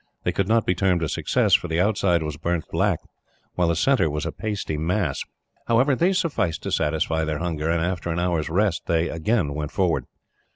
[0.23, 3.01] They could not be termed a success, for the outside was burned black,
[3.53, 5.23] while the centre was a pasty mass.
[5.67, 9.69] However, they sufficed to satisfy their hunger, and after an hour's rest, they again went
[9.69, 10.07] forward.